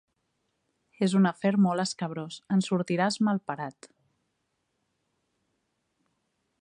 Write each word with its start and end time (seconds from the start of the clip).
És 1.07 1.13
un 1.19 1.29
afer 1.31 1.51
molt 1.65 1.83
escabrós: 1.83 2.39
en 2.57 2.65
sortiràs 2.67 3.19
malparat. 3.29 3.89